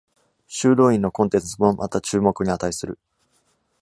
[0.47, 2.97] 修道院のコンテンツもまた注目に値する。